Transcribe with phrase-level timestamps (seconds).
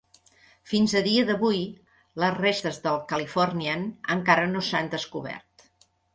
[0.69, 1.59] Fins al dia d'avui,
[2.23, 5.71] les restes del "Californian" encara no s'han descobert.